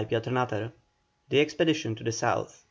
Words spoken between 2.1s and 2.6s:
SOUTH.